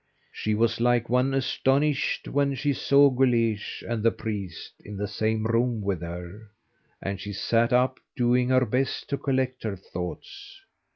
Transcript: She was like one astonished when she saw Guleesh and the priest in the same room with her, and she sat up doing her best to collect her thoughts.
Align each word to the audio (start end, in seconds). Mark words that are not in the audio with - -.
She 0.31 0.55
was 0.55 0.81
like 0.81 1.09
one 1.11 1.31
astonished 1.35 2.27
when 2.27 2.55
she 2.55 2.73
saw 2.73 3.11
Guleesh 3.11 3.83
and 3.87 4.01
the 4.01 4.09
priest 4.09 4.73
in 4.83 4.97
the 4.97 5.07
same 5.07 5.45
room 5.45 5.83
with 5.83 6.01
her, 6.01 6.49
and 7.03 7.21
she 7.21 7.33
sat 7.33 7.71
up 7.71 7.99
doing 8.15 8.49
her 8.49 8.65
best 8.65 9.07
to 9.11 9.17
collect 9.19 9.61
her 9.61 9.75
thoughts. 9.75 10.61